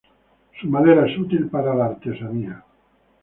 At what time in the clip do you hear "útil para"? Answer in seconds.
1.19-1.75